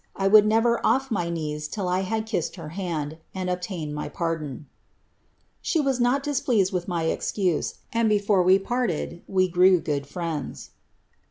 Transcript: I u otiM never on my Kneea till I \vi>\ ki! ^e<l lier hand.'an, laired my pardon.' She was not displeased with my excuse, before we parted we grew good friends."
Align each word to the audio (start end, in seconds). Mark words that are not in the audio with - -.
I 0.15 0.25
u 0.25 0.31
otiM 0.31 0.45
never 0.45 0.83
on 0.83 1.01
my 1.11 1.27
Kneea 1.29 1.69
till 1.69 1.87
I 1.87 2.01
\vi>\ 2.01 2.21
ki! 2.23 2.39
^e<l 2.39 2.57
lier 2.57 2.69
hand.'an, 2.69 3.19
laired 3.45 3.93
my 3.93 4.09
pardon.' 4.09 4.65
She 5.61 5.79
was 5.79 5.99
not 5.99 6.23
displeased 6.23 6.73
with 6.73 6.87
my 6.87 7.03
excuse, 7.03 7.75
before 7.93 8.41
we 8.41 8.57
parted 8.57 9.21
we 9.27 9.47
grew 9.47 9.79
good 9.79 10.07
friends." 10.07 10.71